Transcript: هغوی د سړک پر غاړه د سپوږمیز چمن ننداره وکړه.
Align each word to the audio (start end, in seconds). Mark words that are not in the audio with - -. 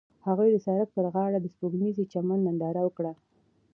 هغوی 0.27 0.49
د 0.51 0.57
سړک 0.65 0.89
پر 0.95 1.05
غاړه 1.13 1.37
د 1.41 1.45
سپوږمیز 1.53 1.97
چمن 2.13 2.39
ننداره 2.47 2.81
وکړه. 2.83 3.13